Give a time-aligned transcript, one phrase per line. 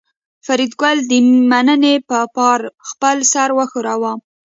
[0.45, 1.11] فریدګل د
[1.49, 2.59] مننې په پار
[2.89, 4.13] خپل سر وښوراوه